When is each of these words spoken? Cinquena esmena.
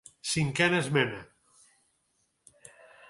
Cinquena 0.29 0.79
esmena. 0.83 1.21